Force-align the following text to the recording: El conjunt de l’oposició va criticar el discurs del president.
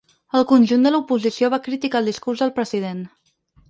El 0.39 0.45
conjunt 0.51 0.87
de 0.87 0.93
l’oposició 0.95 1.53
va 1.57 1.61
criticar 1.69 2.03
el 2.03 2.13
discurs 2.15 2.45
del 2.47 2.59
president. 2.61 3.09